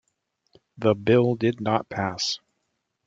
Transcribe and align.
The 0.79 0.95
bill 0.95 1.35
did 1.35 1.61
not 1.61 1.87
pass. 1.87 2.39